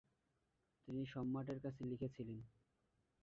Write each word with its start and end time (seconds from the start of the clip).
তিনি 0.83 1.01
সম্রাটের 1.05 1.59
কাছে 1.61 1.81
লিখেছিলেন। 1.85 2.39